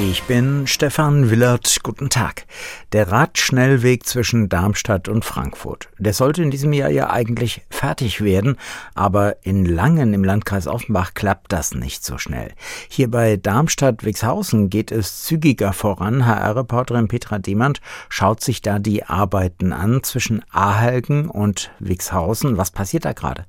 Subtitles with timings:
[0.00, 1.78] Ich bin Stefan Willert.
[1.82, 2.46] Guten Tag.
[2.92, 5.88] Der Radschnellweg zwischen Darmstadt und Frankfurt.
[5.98, 8.56] Der sollte in diesem Jahr ja eigentlich fertig werden,
[8.94, 12.52] aber in Langen im Landkreis Offenbach klappt das nicht so schnell.
[12.88, 16.26] Hier bei Darmstadt-Wixhausen geht es zügiger voran.
[16.26, 22.56] HR-Reporterin Petra Demand schaut sich da die Arbeiten an zwischen Ahelgen und Wixhausen.
[22.56, 23.46] Was passiert da gerade?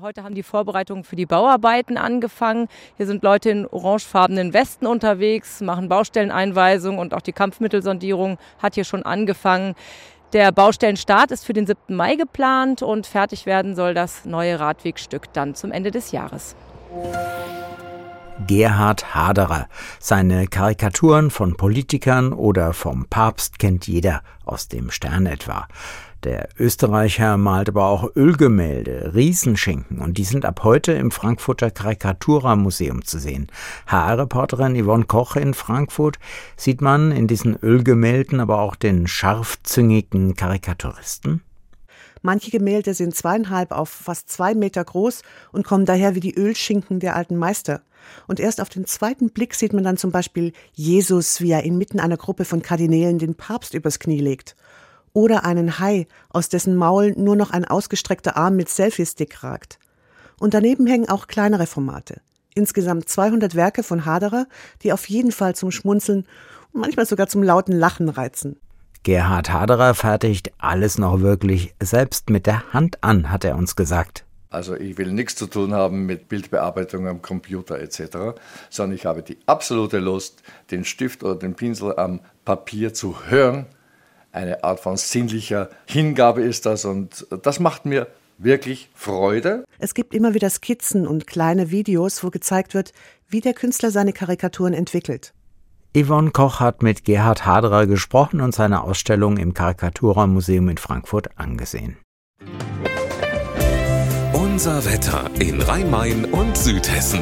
[0.00, 2.66] Heute haben die Vorbereitungen für die Bauarbeiten angefangen.
[2.96, 8.82] Hier sind Leute in orangefarbenen Westen unterwegs, machen Baustelleneinweisungen und auch die Kampfmittelsondierung hat hier
[8.82, 9.76] schon angefangen.
[10.32, 11.94] Der Baustellenstart ist für den 7.
[11.94, 16.56] Mai geplant und fertig werden soll das neue Radwegstück dann zum Ende des Jahres.
[18.46, 19.68] Gerhard Haderer.
[19.98, 25.66] Seine Karikaturen von Politikern oder vom Papst kennt jeder, aus dem Stern etwa.
[26.24, 33.04] Der Österreicher malt aber auch Ölgemälde, Riesenschinken und die sind ab heute im Frankfurter Karikatura-Museum
[33.04, 33.48] zu sehen.
[33.86, 36.18] HR-Reporterin Yvonne Koch in Frankfurt
[36.56, 41.42] sieht man in diesen Ölgemälden aber auch den scharfzüngigen Karikaturisten.
[42.26, 45.20] Manche Gemälde sind zweieinhalb auf fast zwei Meter groß
[45.52, 47.82] und kommen daher wie die Ölschinken der alten Meister.
[48.26, 52.00] Und erst auf den zweiten Blick sieht man dann zum Beispiel Jesus, wie er inmitten
[52.00, 54.56] einer Gruppe von Kardinälen den Papst übers Knie legt
[55.12, 59.78] oder einen Hai, aus dessen Maul nur noch ein ausgestreckter Arm mit Selfie-Stick ragt.
[60.40, 62.22] Und daneben hängen auch kleinere Formate.
[62.54, 64.46] Insgesamt 200 Werke von Haderer,
[64.82, 66.26] die auf jeden Fall zum Schmunzeln
[66.72, 68.58] und manchmal sogar zum lauten Lachen reizen.
[69.04, 74.24] Gerhard Haderer fertigt alles noch wirklich selbst mit der Hand an, hat er uns gesagt.
[74.50, 78.36] Also ich will nichts zu tun haben mit Bildbearbeitung am Computer etc.,
[78.70, 83.66] sondern ich habe die absolute Lust, den Stift oder den Pinsel am Papier zu hören
[84.34, 89.64] eine Art von sinnlicher Hingabe ist das und das macht mir wirklich Freude.
[89.78, 92.92] Es gibt immer wieder Skizzen und kleine Videos, wo gezeigt wird,
[93.28, 95.32] wie der Künstler seine Karikaturen entwickelt.
[95.96, 101.98] Yvonne Koch hat mit Gerhard Haderer gesprochen und seine Ausstellung im Karikatura-Museum in Frankfurt angesehen.
[104.32, 107.20] Unser Wetter in Rhein-Main und Südhessen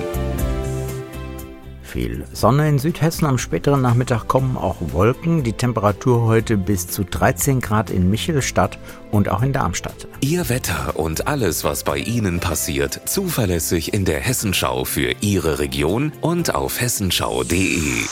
[1.93, 3.27] viel Sonne in Südhessen.
[3.27, 5.43] Am späteren Nachmittag kommen auch Wolken.
[5.43, 8.79] Die Temperatur heute bis zu 13 Grad in Michelstadt
[9.11, 10.09] und auch in Darmstadt.
[10.21, 16.13] Ihr Wetter und alles, was bei Ihnen passiert, zuverlässig in der Hessenschau für Ihre Region
[16.23, 18.07] und auf hessenschau.de.